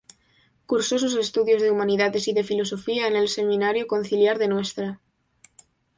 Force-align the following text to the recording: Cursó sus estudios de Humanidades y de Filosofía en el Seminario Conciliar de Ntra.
Cursó 0.65 0.97
sus 0.97 1.13
estudios 1.13 1.61
de 1.61 1.69
Humanidades 1.69 2.27
y 2.27 2.33
de 2.33 2.43
Filosofía 2.43 3.05
en 3.07 3.15
el 3.15 3.27
Seminario 3.27 3.85
Conciliar 3.85 4.39
de 4.39 4.47
Ntra. 4.47 4.99